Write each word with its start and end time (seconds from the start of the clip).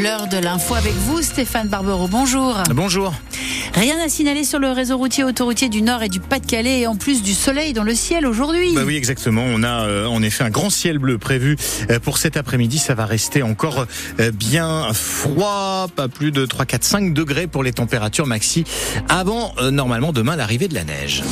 L'heure 0.00 0.28
de 0.28 0.38
l'info 0.38 0.74
avec 0.74 0.92
vous, 0.92 1.22
Stéphane 1.22 1.68
Barbero. 1.68 2.06
Bonjour. 2.06 2.56
Bonjour. 2.74 3.12
Rien 3.76 3.96
à 4.02 4.08
signaler 4.08 4.44
sur 4.44 4.58
le 4.58 4.70
réseau 4.70 4.96
routier 4.96 5.22
autoroutier 5.22 5.68
du 5.68 5.82
Nord 5.82 6.02
et 6.02 6.08
du 6.08 6.18
Pas-de-Calais 6.18 6.80
et 6.80 6.86
en 6.86 6.96
plus 6.96 7.22
du 7.22 7.34
soleil 7.34 7.74
dans 7.74 7.82
le 7.82 7.94
ciel 7.94 8.26
aujourd'hui. 8.26 8.72
Bah 8.74 8.82
oui, 8.86 8.96
exactement. 8.96 9.42
On 9.46 9.62
a 9.62 9.84
euh, 9.86 10.06
en 10.06 10.22
effet 10.22 10.44
un 10.44 10.50
grand 10.50 10.70
ciel 10.70 10.98
bleu 10.98 11.18
prévu 11.18 11.56
euh, 11.90 11.98
pour 11.98 12.16
cet 12.16 12.38
après-midi. 12.38 12.78
Ça 12.78 12.94
va 12.94 13.04
rester 13.04 13.42
encore 13.42 13.86
euh, 14.18 14.30
bien 14.30 14.92
froid, 14.94 15.88
pas 15.94 16.08
plus 16.08 16.30
de 16.30 16.46
3, 16.46 16.64
4, 16.64 16.84
5 16.84 17.12
degrés 17.12 17.46
pour 17.46 17.62
les 17.62 17.72
températures 17.72 18.26
maxi 18.26 18.64
avant 19.10 19.54
normalement 19.70 20.12
demain 20.12 20.36
l'arrivée 20.36 20.68
de 20.68 20.74
la 20.74 20.84
neige. 20.84 21.22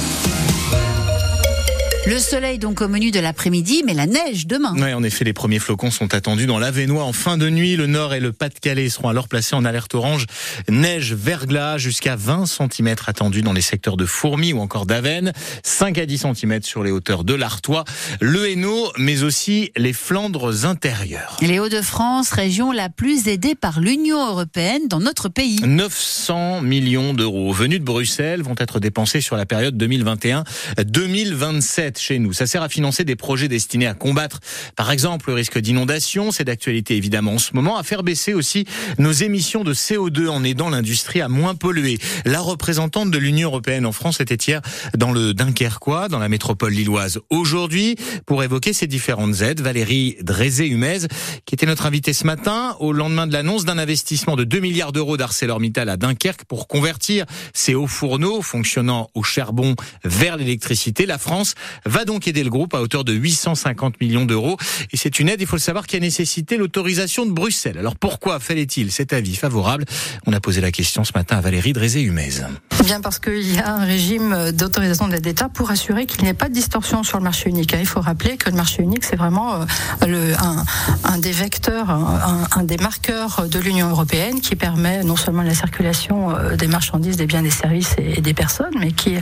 Le 2.07 2.18
soleil 2.18 2.59
donc 2.59 2.82
au 2.82 2.89
menu 2.89 3.11
de 3.11 3.18
l'après-midi, 3.18 3.82
mais 3.87 3.95
la 3.95 4.05
neige 4.05 4.47
demain. 4.47 4.74
Oui, 4.77 4.92
en 4.92 5.02
effet, 5.02 5.24
les 5.24 5.33
premiers 5.33 5.59
flocons 5.59 5.91
sont 5.91 6.12
attendus 6.12 6.45
dans 6.45 6.59
l'Avenois 6.59 7.05
en 7.05 7.15
fin 7.15 7.38
de 7.38 7.48
nuit. 7.48 7.77
Le 7.77 7.87
Nord 7.87 8.12
et 8.12 8.20
le 8.20 8.30
Pas-de-Calais 8.30 8.91
seront 8.91 9.09
alors 9.09 9.27
placés 9.27 9.56
en 9.56 9.65
alerte 9.65 9.95
orange. 9.95 10.27
Neige, 10.69 11.15
verglas, 11.15 11.79
jusqu'à 11.79 12.15
20 12.15 12.45
cm 12.45 12.95
attendus 13.06 13.41
dans 13.41 13.55
les 13.55 13.62
secteurs 13.62 13.96
de 13.96 14.05
Fourmis 14.05 14.52
ou 14.52 14.60
encore 14.60 14.84
d'Avenne. 14.84 15.32
5 15.62 15.96
à 15.96 16.05
10 16.05 16.27
cm 16.34 16.62
sur 16.62 16.84
les 16.84 16.91
hauteurs 16.91 17.24
de 17.24 17.32
l'Artois, 17.32 17.84
le 18.21 18.51
Hainaut, 18.51 18.93
mais 18.98 19.23
aussi 19.23 19.73
les 19.74 19.95
Flandres 19.95 20.66
intérieures. 20.66 21.38
Les 21.41 21.59
Hauts-de-France, 21.59 22.32
région 22.32 22.71
la 22.71 22.91
plus 22.91 23.29
aidée 23.29 23.55
par 23.55 23.80
l'Union 23.80 24.29
européenne 24.29 24.88
dans 24.88 25.01
notre 25.01 25.30
pays. 25.30 25.59
900 25.65 26.60
millions 26.60 27.15
d'euros 27.15 27.55
venus 27.55 27.80
de 27.80 27.84
Bruxelles 27.84 28.43
vont 28.43 28.57
être 28.59 28.79
dépensés 28.79 29.23
sur 29.23 29.37
la 29.37 29.46
période 29.46 29.82
2021-2027 29.82 31.94
chez 31.98 32.19
nous. 32.19 32.33
Ça 32.33 32.47
sert 32.47 32.62
à 32.62 32.69
financer 32.69 33.05
des 33.05 33.16
projets 33.16 33.48
destinés 33.48 33.87
à 33.87 33.95
combattre, 33.95 34.41
par 34.77 34.91
exemple, 34.91 35.29
le 35.29 35.35
risque 35.35 35.59
d'inondation. 35.59 36.30
C'est 36.30 36.45
d'actualité 36.45 36.96
évidemment 36.96 37.35
en 37.35 37.38
ce 37.38 37.55
moment. 37.55 37.77
À 37.77 37.82
faire 37.82 38.02
baisser 38.02 38.35
aussi 38.35 38.66
nos 38.99 39.13
émissions 39.13 39.65
de 39.65 39.74
CO2 39.74 40.29
en 40.29 40.45
aidant 40.45 40.71
l'industrie 40.71 41.21
à 41.21 41.29
moins 41.29 41.55
polluer. 41.55 41.99
La 42.24 42.41
représentante 42.41 43.10
de 43.10 43.18
l'Union 43.18 43.49
européenne 43.49 43.87
en 43.87 43.93
France 43.93 44.21
était 44.21 44.35
hier 44.35 44.60
dans 44.96 45.13
le 45.13 45.35
Dunkerquois, 45.35 46.09
dans 46.09 46.18
la 46.18 46.29
métropole 46.29 46.73
lilloise. 46.73 47.21
Aujourd'hui, 47.30 47.96
pour 48.27 48.43
évoquer 48.43 48.73
ces 48.73 48.87
différentes 48.87 49.40
aides, 49.40 49.61
Valérie 49.61 50.16
Drézé-Humez, 50.23 51.09
qui 51.45 51.55
était 51.55 51.66
notre 51.66 51.87
invitée 51.87 52.13
ce 52.13 52.27
matin, 52.27 52.77
au 52.80 52.93
lendemain 52.93 53.27
de 53.27 53.33
l'annonce 53.33 53.65
d'un 53.65 53.79
investissement 53.79 54.37
de 54.37 54.45
2 54.45 54.61
milliards 54.61 54.93
d'euros 54.93 55.16
d'ArcelorMittal 55.16 55.88
à 55.88 55.96
Dunkerque 55.96 56.45
pour 56.45 56.68
convertir 56.68 57.24
ces 57.52 57.74
hauts 57.74 57.87
fourneaux 57.87 58.43
fonctionnant 58.43 59.11
au 59.15 59.23
charbon 59.23 59.74
vers 60.05 60.37
l'électricité. 60.37 61.07
La 61.07 61.18
France 61.18 61.55
va 61.85 62.04
donc 62.04 62.29
aider 62.29 62.45
le 62.45 62.51
groupe 62.51 62.74
à 62.74 62.80
hauteur 62.80 63.04
de 63.04 63.13
850 63.13 64.00
millions 64.00 64.25
d'euros. 64.25 64.56
Et 64.93 64.97
c'est 64.97 65.19
une 65.19 65.28
aide, 65.28 65.41
il 65.41 65.47
faut 65.47 65.56
le 65.56 65.60
savoir, 65.60 65.87
qui 65.87 65.97
a 65.97 66.00
nécessité 66.00 66.56
l'autorisation 66.56 67.27
de 67.27 67.32
Bruxelles. 67.32 67.78
Alors 67.78 67.97
pourquoi 67.97 68.41
fallait-il 68.41 68.93
cet 68.93 69.12
avis 69.12 69.37
favorable? 69.37 69.84
On 70.27 70.32
a 70.32 70.41
posé 70.41 70.60
la 70.60 70.72
question 70.72 71.05
ce 71.05 71.12
matin 71.15 71.37
à 71.37 71.41
Valérie 71.41 71.72
Drézé-Humez. 71.72 72.44
Bien 72.84 73.00
parce 73.00 73.19
qu'il 73.19 73.55
y 73.55 73.59
a 73.59 73.75
un 73.75 73.84
régime 73.84 74.53
d'autorisation 74.53 75.06
de 75.06 75.12
l'aide 75.12 75.22
d'État 75.22 75.49
pour 75.49 75.71
assurer 75.71 76.06
qu'il 76.06 76.22
n'y 76.22 76.28
ait 76.28 76.34
pas 76.34 76.49
de 76.49 76.55
distorsion 76.55 77.03
sur 77.03 77.19
le 77.19 77.25
marché 77.25 77.49
unique. 77.49 77.75
Il 77.78 77.87
faut 77.87 78.00
rappeler 78.00 78.37
que 78.37 78.50
le 78.50 78.56
marché 78.56 78.82
unique, 78.82 79.05
c'est 79.05 79.16
vraiment 79.16 79.65
euh, 80.03 80.34
un, 81.05 81.19
des 81.19 81.32
vecteurs, 81.32 81.91
un, 81.91 82.47
un, 82.55 82.62
des 82.62 82.77
marqueurs 82.77 83.49
de 83.49 83.59
l'Union 83.59 83.88
européenne 83.91 84.41
qui 84.41 84.56
permet 84.56 85.03
non 85.03 85.16
seulement 85.16 85.43
la 85.43 85.55
circulation 85.55 86.37
euh, 86.37 86.56
des 86.56 86.66
marchandises, 86.66 87.16
des 87.16 87.27
biens, 87.27 87.43
des 87.43 87.50
services 87.50 87.94
et 87.99 88.21
des 88.21 88.34
personnes, 88.34 88.75
mais 88.78 88.93
qui 88.93 89.16
euh, 89.16 89.21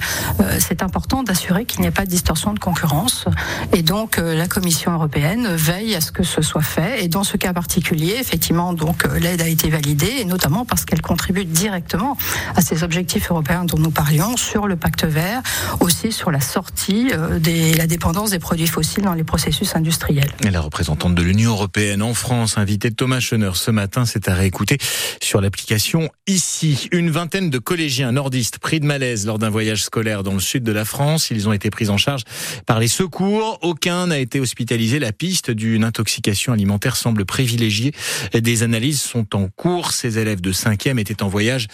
c'est 0.58 0.82
important 0.82 1.22
d'assurer 1.22 1.64
qu'il 1.64 1.80
n'y 1.80 1.86
ait 1.86 1.92
pas 1.92 2.04
de 2.04 2.10
distorsion 2.10 2.51
de 2.52 2.58
concurrence. 2.58 3.26
Et 3.72 3.82
donc, 3.82 4.18
euh, 4.18 4.34
la 4.34 4.46
Commission 4.46 4.92
européenne 4.92 5.48
veille 5.54 5.94
à 5.94 6.00
ce 6.00 6.12
que 6.12 6.22
ce 6.22 6.42
soit 6.42 6.62
fait. 6.62 7.04
Et 7.04 7.08
dans 7.08 7.24
ce 7.24 7.36
cas 7.36 7.52
particulier, 7.52 8.16
effectivement, 8.20 8.72
donc 8.72 9.04
euh, 9.04 9.18
l'aide 9.18 9.40
a 9.40 9.48
été 9.48 9.70
validée, 9.70 10.12
et 10.20 10.24
notamment 10.24 10.64
parce 10.64 10.84
qu'elle 10.84 11.02
contribue 11.02 11.44
directement 11.44 12.16
à 12.56 12.60
ces 12.60 12.82
objectifs 12.82 13.30
européens 13.30 13.64
dont 13.64 13.78
nous 13.78 13.90
parlions 13.90 14.36
sur 14.36 14.66
le 14.66 14.76
pacte 14.76 15.04
vert, 15.04 15.42
aussi 15.80 16.12
sur 16.12 16.30
la 16.30 16.40
sortie 16.40 17.10
euh, 17.12 17.38
des 17.38 17.74
la 17.74 17.86
dépendance 17.86 18.30
des 18.30 18.38
produits 18.38 18.66
fossiles 18.66 19.04
dans 19.04 19.14
les 19.14 19.24
processus 19.24 19.74
industriels. 19.76 20.30
La 20.50 20.60
représentante 20.60 21.14
de 21.14 21.22
l'Union 21.22 21.52
européenne 21.52 22.02
en 22.02 22.14
France, 22.14 22.58
invitée 22.58 22.90
Thomas 22.90 23.20
Schoner 23.20 23.52
ce 23.54 23.70
matin, 23.70 24.04
s'est 24.04 24.28
à 24.28 24.34
réécouter 24.34 24.78
sur 25.20 25.40
l'application 25.40 26.10
ici. 26.26 26.88
Une 26.92 27.10
vingtaine 27.10 27.50
de 27.50 27.58
collégiens 27.58 28.12
nordistes 28.12 28.58
pris 28.58 28.80
de 28.80 28.86
malaise 28.86 29.26
lors 29.26 29.38
d'un 29.38 29.50
voyage 29.50 29.84
scolaire 29.84 30.22
dans 30.22 30.34
le 30.34 30.40
sud 30.40 30.64
de 30.64 30.72
la 30.72 30.84
France. 30.84 31.30
Ils 31.30 31.48
ont 31.48 31.52
été 31.52 31.70
pris 31.70 31.88
en 31.88 31.96
charge 31.96 32.22
par 32.66 32.80
les 32.80 32.88
secours. 32.88 33.58
Aucun 33.62 34.08
n'a 34.08 34.18
été 34.18 34.40
hospitalisé. 34.40 34.98
La 34.98 35.12
piste 35.12 35.50
d'une 35.50 35.84
intoxication 35.84 36.52
alimentaire 36.52 36.96
semble 36.96 37.24
privilégiée. 37.24 37.92
Des 38.34 38.62
analyses 38.62 39.00
sont 39.00 39.34
en 39.34 39.48
cours. 39.48 39.92
Ces 39.92 40.18
élèves 40.18 40.40
de 40.40 40.52
5e 40.52 40.98
étaient 40.98 41.22
en 41.22 41.28
voyage 41.28 41.66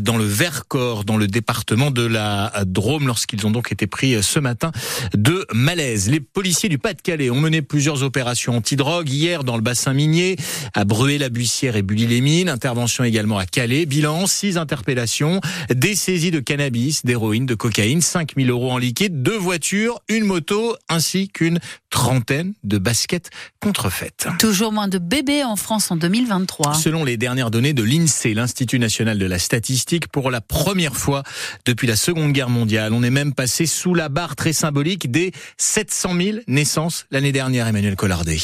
dans 0.00 0.16
le 0.16 0.24
Vercors, 0.24 1.04
dans 1.04 1.16
le 1.16 1.26
département 1.26 1.90
de 1.90 2.04
la 2.04 2.52
Drôme, 2.66 3.06
lorsqu'ils 3.06 3.46
ont 3.46 3.50
donc 3.50 3.72
été 3.72 3.86
pris 3.86 4.22
ce 4.22 4.38
matin 4.38 4.72
de 5.14 5.46
malaise. 5.52 6.08
Les 6.08 6.20
policiers 6.20 6.68
du 6.68 6.78
Pas-de-Calais 6.78 7.30
ont 7.30 7.40
mené 7.40 7.62
plusieurs 7.62 8.02
opérations 8.02 8.56
anti-drogue 8.56 9.08
hier 9.08 9.44
dans 9.44 9.56
le 9.56 9.62
bassin 9.62 9.92
minier, 9.92 10.36
à 10.74 10.84
Bruay-la-Buissière 10.84 11.76
et 11.76 11.82
Bully-les-Mines. 11.82 12.48
Intervention 12.48 13.04
également 13.04 13.38
à 13.38 13.46
Calais. 13.46 13.86
Bilan, 13.86 14.26
six 14.26 14.56
interpellations, 14.56 15.40
des 15.74 15.94
saisies 15.94 16.30
de 16.30 16.40
cannabis, 16.40 17.04
d'héroïne, 17.04 17.46
de 17.46 17.54
cocaïne, 17.54 18.00
5000 18.00 18.50
euros 18.50 18.72
en 18.72 18.78
liquide, 18.78 19.22
deux 19.22 19.36
voitures, 19.36 20.00
moto 20.22 20.76
ainsi 20.88 21.28
qu'une 21.28 21.58
trentaine 21.90 22.54
de 22.62 22.78
baskets 22.78 23.30
contrefaites. 23.60 24.28
Toujours 24.38 24.70
moins 24.70 24.86
de 24.86 24.98
bébés 24.98 25.42
en 25.42 25.56
France 25.56 25.90
en 25.90 25.96
2023. 25.96 26.74
Selon 26.74 27.02
les 27.04 27.16
dernières 27.16 27.50
données 27.50 27.72
de 27.72 27.82
l'INSEE, 27.82 28.34
l'Institut 28.34 28.78
national 28.78 29.18
de 29.18 29.26
la 29.26 29.40
statistique, 29.40 30.06
pour 30.08 30.30
la 30.30 30.40
première 30.40 30.96
fois 30.96 31.24
depuis 31.64 31.88
la 31.88 31.96
Seconde 31.96 32.32
Guerre 32.32 32.50
mondiale, 32.50 32.92
on 32.92 33.02
est 33.02 33.10
même 33.10 33.34
passé 33.34 33.66
sous 33.66 33.94
la 33.94 34.08
barre 34.08 34.36
très 34.36 34.52
symbolique 34.52 35.10
des 35.10 35.32
700 35.58 36.14
000 36.16 36.38
naissances 36.46 37.06
l'année 37.10 37.32
dernière, 37.32 37.66
Emmanuel 37.66 37.96
Collardet. 37.96 38.38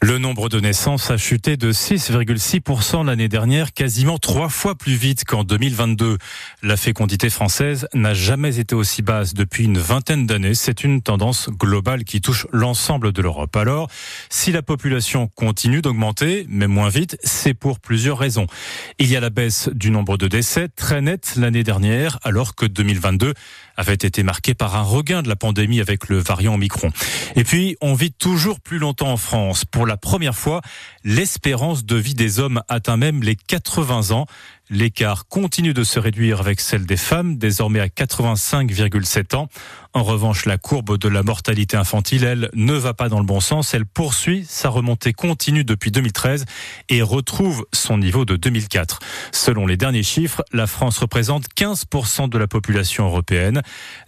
Le 0.00 0.18
nombre 0.18 0.48
de 0.48 0.60
naissances 0.60 1.10
a 1.10 1.16
chuté 1.16 1.56
de 1.56 1.72
6,6% 1.72 3.04
l'année 3.04 3.26
dernière, 3.26 3.72
quasiment 3.72 4.16
trois 4.18 4.48
fois 4.48 4.76
plus 4.76 4.94
vite 4.94 5.24
qu'en 5.24 5.42
2022. 5.42 6.18
La 6.62 6.76
fécondité 6.76 7.30
française 7.30 7.88
n'a 7.94 8.14
jamais 8.14 8.60
été 8.60 8.76
aussi 8.76 9.02
basse 9.02 9.34
depuis 9.34 9.64
une 9.64 9.78
vingtaine 9.78 10.24
d'années. 10.24 10.54
C'est 10.54 10.84
une 10.84 11.02
tendance 11.02 11.50
globale 11.50 12.04
qui 12.04 12.20
touche 12.20 12.46
l'ensemble 12.52 13.10
de 13.10 13.22
l'Europe. 13.22 13.56
Alors, 13.56 13.90
si 14.30 14.52
la 14.52 14.62
population 14.62 15.26
continue 15.34 15.82
d'augmenter, 15.82 16.46
mais 16.48 16.68
moins 16.68 16.90
vite, 16.90 17.18
c'est 17.24 17.54
pour 17.54 17.80
plusieurs 17.80 18.18
raisons. 18.18 18.46
Il 19.00 19.10
y 19.10 19.16
a 19.16 19.20
la 19.20 19.30
baisse 19.30 19.68
du 19.74 19.90
nombre 19.90 20.16
de 20.16 20.28
décès 20.28 20.68
très 20.68 21.00
nette 21.00 21.34
l'année 21.34 21.64
dernière, 21.64 22.20
alors 22.22 22.54
que 22.54 22.66
2022 22.66 23.34
avait 23.78 23.94
été 23.94 24.22
marqué 24.22 24.52
par 24.52 24.76
un 24.76 24.82
regain 24.82 25.22
de 25.22 25.28
la 25.28 25.36
pandémie 25.36 25.80
avec 25.80 26.08
le 26.08 26.18
variant 26.18 26.54
Omicron. 26.54 26.90
Et 27.36 27.44
puis, 27.44 27.76
on 27.80 27.94
vit 27.94 28.12
toujours 28.12 28.60
plus 28.60 28.78
longtemps 28.78 29.12
en 29.12 29.16
France. 29.16 29.64
Pour 29.64 29.86
la 29.86 29.96
première 29.96 30.34
fois, 30.34 30.60
l'espérance 31.04 31.86
de 31.86 31.96
vie 31.96 32.14
des 32.14 32.40
hommes 32.40 32.60
atteint 32.68 32.96
même 32.96 33.22
les 33.22 33.36
80 33.36 34.10
ans. 34.10 34.26
L'écart 34.70 35.26
continue 35.28 35.72
de 35.72 35.82
se 35.82 35.98
réduire 35.98 36.40
avec 36.40 36.60
celle 36.60 36.84
des 36.84 36.98
femmes, 36.98 37.38
désormais 37.38 37.80
à 37.80 37.86
85,7 37.86 39.34
ans. 39.34 39.48
En 39.94 40.02
revanche, 40.02 40.44
la 40.44 40.58
courbe 40.58 40.98
de 40.98 41.08
la 41.08 41.22
mortalité 41.22 41.78
infantile, 41.78 42.22
elle, 42.22 42.50
ne 42.52 42.74
va 42.74 42.92
pas 42.92 43.08
dans 43.08 43.18
le 43.18 43.24
bon 43.24 43.40
sens. 43.40 43.72
Elle 43.72 43.86
poursuit 43.86 44.44
sa 44.46 44.68
remontée 44.68 45.14
continue 45.14 45.64
depuis 45.64 45.90
2013 45.90 46.44
et 46.90 47.00
retrouve 47.00 47.66
son 47.72 47.96
niveau 47.96 48.26
de 48.26 48.36
2004. 48.36 48.98
Selon 49.32 49.66
les 49.66 49.78
derniers 49.78 50.02
chiffres, 50.02 50.44
la 50.52 50.66
France 50.66 50.98
représente 50.98 51.46
15% 51.56 52.28
de 52.28 52.36
la 52.36 52.46
population 52.46 53.06
européenne, 53.06 53.62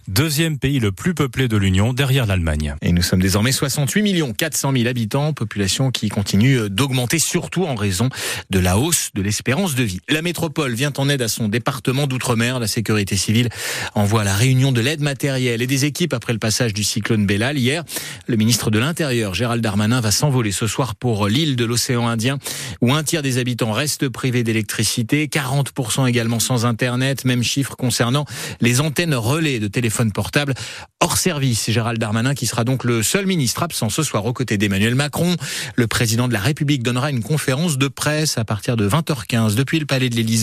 deuxième 0.07 0.59
pays 0.59 0.79
le 0.79 0.91
plus 0.91 1.15
peuplé 1.15 1.47
de 1.47 1.57
l'Union 1.57 1.91
derrière 1.91 2.27
l'Allemagne. 2.27 2.75
Et 2.83 2.91
nous 2.91 3.01
sommes 3.01 3.21
désormais 3.21 3.51
68 3.51 4.03
millions 4.03 4.33
400 4.33 4.73
000 4.73 4.87
habitants, 4.87 5.33
population 5.33 5.89
qui 5.89 6.09
continue 6.09 6.69
d'augmenter 6.69 7.17
surtout 7.17 7.65
en 7.65 7.73
raison 7.73 8.09
de 8.51 8.59
la 8.59 8.77
hausse 8.77 9.09
de 9.15 9.23
l'espérance 9.23 9.73
de 9.73 9.83
vie. 9.83 9.99
La 10.07 10.21
métropole 10.21 10.50
vient 10.59 10.93
en 10.97 11.09
aide 11.09 11.21
à 11.21 11.27
son 11.27 11.47
département 11.47 12.07
d'outre-mer. 12.07 12.59
La 12.59 12.67
sécurité 12.67 13.15
civile 13.15 13.49
envoie 13.95 14.23
la 14.23 14.35
réunion 14.35 14.71
de 14.71 14.81
l'aide 14.81 15.01
matérielle 15.01 15.61
et 15.61 15.67
des 15.67 15.85
équipes 15.85 16.13
après 16.13 16.33
le 16.33 16.39
passage 16.39 16.73
du 16.73 16.83
cyclone 16.83 17.25
Bellal. 17.25 17.57
Hier, 17.57 17.83
le 18.27 18.35
ministre 18.35 18.71
de 18.71 18.79
l'Intérieur, 18.79 19.33
Gérald 19.33 19.63
Darmanin, 19.63 20.01
va 20.01 20.11
s'envoler 20.11 20.51
ce 20.51 20.67
soir 20.67 20.95
pour 20.95 21.27
l'île 21.27 21.55
de 21.55 21.65
l'océan 21.65 22.07
Indien, 22.07 22.37
où 22.81 22.93
un 22.93 23.03
tiers 23.03 23.21
des 23.21 23.37
habitants 23.37 23.71
restent 23.71 24.09
privés 24.09 24.43
d'électricité, 24.43 25.27
40% 25.27 26.07
également 26.07 26.39
sans 26.39 26.65
Internet, 26.65 27.25
même 27.25 27.43
chiffre 27.43 27.75
concernant 27.75 28.25
les 28.59 28.81
antennes 28.81 29.15
relais 29.15 29.59
de 29.59 29.67
téléphone 29.67 30.11
portable 30.11 30.53
hors 30.99 31.17
service. 31.17 31.69
Gérald 31.69 31.99
Darmanin 31.99 32.33
qui 32.33 32.47
sera 32.47 32.63
donc 32.63 32.83
le 32.83 33.03
seul 33.03 33.25
ministre 33.25 33.63
absent 33.63 33.89
ce 33.89 34.03
soir 34.03 34.25
aux 34.25 34.33
côtés 34.33 34.57
d'Emmanuel 34.57 34.95
Macron. 34.95 35.35
Le 35.75 35.87
président 35.87 36.27
de 36.27 36.33
la 36.33 36.39
République 36.39 36.83
donnera 36.83 37.11
une 37.11 37.23
conférence 37.23 37.77
de 37.77 37.87
presse 37.87 38.37
à 38.37 38.45
partir 38.45 38.75
de 38.75 38.87
20h15 38.87 39.55
depuis 39.55 39.79
le 39.79 39.85
palais 39.85 40.09
de 40.09 40.15
l'Élysée 40.15 40.40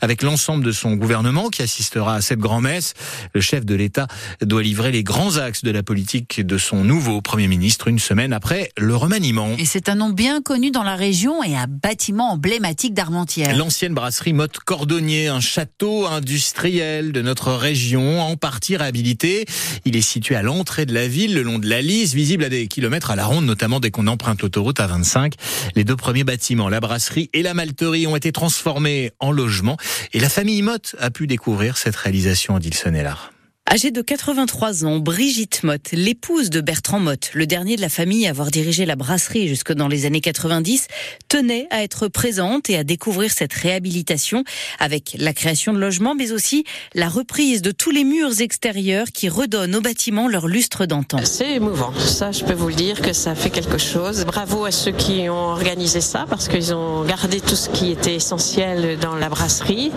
avec 0.00 0.22
l'ensemble 0.22 0.64
de 0.64 0.72
son 0.72 0.94
gouvernement 0.94 1.48
qui 1.48 1.62
assistera 1.62 2.16
à 2.16 2.20
cette 2.20 2.38
grand-messe. 2.38 2.94
Le 3.34 3.40
chef 3.40 3.64
de 3.64 3.74
l'État 3.74 4.06
doit 4.42 4.62
livrer 4.62 4.92
les 4.92 5.02
grands 5.02 5.36
axes 5.36 5.64
de 5.64 5.70
la 5.70 5.82
politique 5.82 6.40
de 6.44 6.58
son 6.58 6.84
nouveau 6.84 7.20
Premier 7.20 7.48
ministre 7.48 7.88
une 7.88 7.98
semaine 7.98 8.32
après 8.32 8.70
le 8.76 8.94
remaniement. 8.96 9.54
Et 9.58 9.64
c'est 9.64 9.88
un 9.88 9.94
nom 9.94 10.10
bien 10.10 10.42
connu 10.42 10.70
dans 10.70 10.82
la 10.82 10.96
région 10.96 11.42
et 11.42 11.56
un 11.56 11.66
bâtiment 11.66 12.32
emblématique 12.32 12.94
d'Armentières. 12.94 13.56
L'ancienne 13.56 13.94
brasserie 13.94 14.32
Motte 14.32 14.58
Cordonnier, 14.58 15.28
un 15.28 15.40
château 15.40 16.06
industriel 16.06 17.12
de 17.12 17.22
notre 17.22 17.52
région, 17.52 18.20
en 18.20 18.36
partie 18.36 18.76
réhabilité. 18.76 19.44
Il 19.84 19.96
est 19.96 20.00
situé 20.00 20.36
à 20.36 20.42
l'entrée 20.42 20.86
de 20.86 20.94
la 20.94 21.08
ville, 21.08 21.34
le 21.34 21.42
long 21.42 21.58
de 21.58 21.68
la 21.68 21.82
Lys, 21.82 22.14
visible 22.14 22.44
à 22.44 22.48
des 22.48 22.66
kilomètres 22.68 23.10
à 23.10 23.16
la 23.16 23.24
ronde, 23.24 23.44
notamment 23.44 23.80
dès 23.80 23.90
qu'on 23.90 24.06
emprunte 24.06 24.42
l'autoroute 24.42 24.80
à 24.80 24.86
25. 24.86 25.34
Les 25.74 25.84
deux 25.84 25.96
premiers 25.96 26.24
bâtiments, 26.24 26.68
la 26.68 26.80
brasserie 26.80 27.30
et 27.32 27.42
la 27.42 27.54
malterie, 27.54 28.06
ont 28.06 28.16
été 28.16 28.32
transformés 28.32 29.12
en 29.20 29.30
logements. 29.38 29.78
Et 30.12 30.20
la 30.20 30.28
famille 30.28 30.60
Motte 30.62 30.96
a 30.98 31.10
pu 31.10 31.26
découvrir 31.26 31.78
cette 31.78 31.96
réalisation 31.96 32.58
Dilson-et-Lard. 32.58 33.32
Âgée 33.70 33.90
de 33.90 34.00
83 34.00 34.86
ans, 34.86 34.98
Brigitte 34.98 35.62
Motte, 35.62 35.90
l'épouse 35.92 36.48
de 36.48 36.62
Bertrand 36.62 37.00
Motte, 37.00 37.32
le 37.34 37.46
dernier 37.46 37.76
de 37.76 37.82
la 37.82 37.90
famille 37.90 38.26
à 38.26 38.30
avoir 38.30 38.50
dirigé 38.50 38.86
la 38.86 38.96
brasserie 38.96 39.46
jusque 39.46 39.74
dans 39.74 39.88
les 39.88 40.06
années 40.06 40.22
90, 40.22 40.86
tenait 41.28 41.66
à 41.68 41.82
être 41.82 42.08
présente 42.08 42.70
et 42.70 42.78
à 42.78 42.84
découvrir 42.84 43.30
cette 43.30 43.52
réhabilitation 43.52 44.42
avec 44.78 45.14
la 45.18 45.34
création 45.34 45.74
de 45.74 45.78
logements, 45.78 46.14
mais 46.14 46.32
aussi 46.32 46.64
la 46.94 47.10
reprise 47.10 47.60
de 47.60 47.70
tous 47.70 47.90
les 47.90 48.04
murs 48.04 48.40
extérieurs 48.40 49.08
qui 49.12 49.28
redonnent 49.28 49.76
au 49.76 49.82
bâtiment 49.82 50.28
leur 50.28 50.48
lustre 50.48 50.86
d'antan. 50.86 51.18
C'est 51.24 51.56
émouvant. 51.56 51.92
Ça, 51.98 52.32
je 52.32 52.44
peux 52.44 52.54
vous 52.54 52.68
le 52.68 52.74
dire 52.74 53.02
que 53.02 53.12
ça 53.12 53.34
fait 53.34 53.50
quelque 53.50 53.76
chose. 53.76 54.24
Bravo 54.24 54.64
à 54.64 54.70
ceux 54.70 54.92
qui 54.92 55.28
ont 55.28 55.50
organisé 55.50 56.00
ça 56.00 56.24
parce 56.30 56.48
qu'ils 56.48 56.72
ont 56.72 57.04
gardé 57.04 57.42
tout 57.42 57.56
ce 57.56 57.68
qui 57.68 57.90
était 57.90 58.14
essentiel 58.14 58.98
dans 58.98 59.14
la 59.14 59.28
brasserie. 59.28 59.92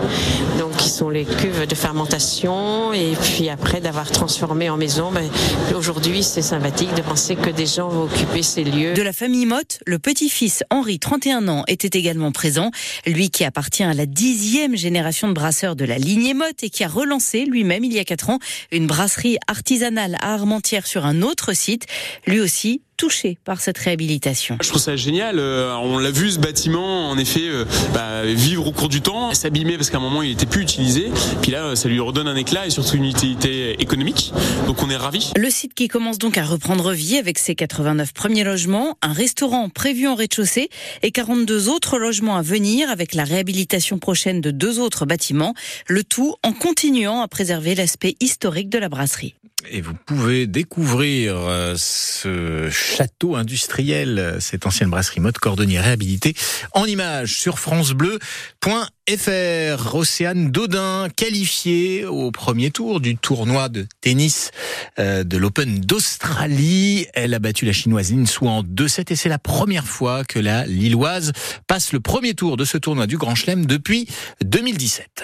Donc, 0.58 0.76
qui 0.76 0.90
sont 0.90 1.08
les 1.08 1.24
cuves 1.24 1.66
de 1.66 1.74
fermentation 1.74 2.92
et 2.92 3.12
puis 3.22 3.48
après 3.48 3.61
après 3.62 3.80
d'avoir 3.80 4.10
transformé 4.10 4.68
en 4.70 4.76
maison, 4.76 5.12
ben, 5.12 5.30
aujourd'hui 5.76 6.24
c'est 6.24 6.42
sympathique 6.42 6.92
de 6.94 7.00
penser 7.00 7.36
que 7.36 7.48
des 7.48 7.66
gens 7.66 7.88
vont 7.88 8.04
occuper 8.04 8.42
ces 8.42 8.64
lieux. 8.64 8.92
De 8.92 9.02
la 9.02 9.12
famille 9.12 9.46
Motte, 9.46 9.78
le 9.86 10.00
petit-fils 10.00 10.64
Henri, 10.70 10.98
31 10.98 11.46
ans, 11.46 11.62
était 11.68 11.96
également 11.96 12.32
présent. 12.32 12.72
Lui 13.06 13.30
qui 13.30 13.44
appartient 13.44 13.84
à 13.84 13.94
la 13.94 14.04
dixième 14.04 14.76
génération 14.76 15.28
de 15.28 15.32
brasseurs 15.32 15.76
de 15.76 15.84
la 15.84 15.96
lignée 15.96 16.34
Motte 16.34 16.64
et 16.64 16.70
qui 16.70 16.82
a 16.82 16.88
relancé 16.88 17.44
lui-même 17.44 17.84
il 17.84 17.92
y 17.92 18.00
a 18.00 18.04
quatre 18.04 18.30
ans 18.30 18.40
une 18.72 18.88
brasserie 18.88 19.38
artisanale 19.46 20.16
à 20.20 20.34
Armentières 20.34 20.88
sur 20.88 21.06
un 21.06 21.22
autre 21.22 21.52
site. 21.52 21.86
Lui 22.26 22.40
aussi 22.40 22.82
touché 22.96 23.38
par 23.44 23.60
cette 23.60 23.78
réhabilitation. 23.78 24.56
Je 24.62 24.68
trouve 24.68 24.80
ça 24.80 24.96
génial. 24.96 25.38
Euh, 25.38 25.74
on 25.76 25.98
l'a 25.98 26.10
vu 26.10 26.30
ce 26.30 26.38
bâtiment, 26.38 27.10
en 27.10 27.18
effet, 27.18 27.44
euh, 27.44 27.64
bah, 27.92 28.24
vivre 28.24 28.66
au 28.66 28.72
cours 28.72 28.88
du 28.88 29.00
temps, 29.00 29.34
s'abîmer 29.34 29.76
parce 29.76 29.90
qu'à 29.90 29.98
un 29.98 30.00
moment 30.00 30.22
il 30.22 30.32
était 30.32 30.46
plus 30.46 30.62
utilisé. 30.62 31.10
Puis 31.42 31.50
là, 31.52 31.74
ça 31.76 31.88
lui 31.88 32.00
redonne 32.00 32.28
un 32.28 32.36
éclat 32.36 32.66
et 32.66 32.70
surtout 32.70 32.96
une 32.96 33.04
utilité 33.04 33.80
économique. 33.80 34.32
Donc 34.66 34.82
on 34.82 34.90
est 34.90 34.96
ravis. 34.96 35.32
Le 35.36 35.50
site 35.50 35.74
qui 35.74 35.88
commence 35.88 36.18
donc 36.18 36.38
à 36.38 36.44
reprendre 36.44 36.92
vie 36.92 37.16
avec 37.16 37.38
ses 37.38 37.54
89 37.54 38.12
premiers 38.12 38.44
logements, 38.44 38.96
un 39.02 39.12
restaurant 39.12 39.68
prévu 39.68 40.06
en 40.06 40.14
rez-de-chaussée 40.14 40.68
et 41.02 41.10
42 41.10 41.68
autres 41.68 41.98
logements 41.98 42.36
à 42.36 42.42
venir 42.42 42.90
avec 42.90 43.14
la 43.14 43.24
réhabilitation 43.24 43.98
prochaine 43.98 44.40
de 44.40 44.50
deux 44.50 44.78
autres 44.78 45.06
bâtiments. 45.06 45.54
Le 45.88 46.04
tout 46.04 46.34
en 46.42 46.52
continuant 46.52 47.22
à 47.22 47.28
préserver 47.28 47.74
l'aspect 47.74 48.14
historique 48.20 48.68
de 48.68 48.78
la 48.78 48.88
brasserie. 48.88 49.34
Et 49.70 49.80
vous 49.80 49.94
pouvez 49.94 50.46
découvrir 50.46 51.36
euh, 51.36 51.74
ce 51.76 52.68
château 52.70 53.36
industriel, 53.36 54.36
cette 54.40 54.66
ancienne 54.66 54.90
brasserie 54.90 55.20
mode 55.20 55.38
cordonnier 55.38 55.80
réhabilitée 55.80 56.34
en 56.72 56.84
images 56.84 57.36
sur 57.36 57.58
francebleu.fr. 57.58 59.94
Océane 59.94 60.50
Dodin, 60.50 61.08
qualifiée 61.14 62.04
au 62.04 62.30
premier 62.30 62.70
tour 62.70 63.00
du 63.00 63.16
tournoi 63.16 63.68
de 63.68 63.86
tennis 64.00 64.50
euh, 64.98 65.24
de 65.24 65.36
l'Open 65.36 65.80
d'Australie. 65.80 67.06
Elle 67.14 67.34
a 67.34 67.38
battu 67.38 67.64
la 67.64 67.72
chinoise 67.72 68.12
Lin 68.12 68.24
en 68.42 68.62
2-7 68.62 69.12
et 69.12 69.16
c'est 69.16 69.28
la 69.28 69.38
première 69.38 69.86
fois 69.86 70.24
que 70.24 70.38
la 70.38 70.66
Lilloise 70.66 71.32
passe 71.66 71.92
le 71.92 72.00
premier 72.00 72.34
tour 72.34 72.56
de 72.56 72.64
ce 72.64 72.78
tournoi 72.78 73.06
du 73.06 73.16
Grand 73.16 73.34
Chelem 73.34 73.66
depuis 73.66 74.08
2017. 74.44 75.20